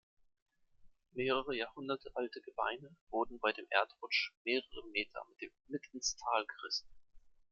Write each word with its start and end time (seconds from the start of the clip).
Mehrere 1.11 1.55
Jahrhunderte 1.55 2.09
alte 2.15 2.41
Gebeine 2.41 2.89
wurden 3.11 3.37
bei 3.39 3.51
dem 3.51 3.67
Erdrutsch 3.69 4.31
mehrere 4.43 4.87
Meter 4.91 5.23
mit 5.69 5.93
ins 5.93 6.15
Tal 6.15 6.43
gerissen. 6.47 6.89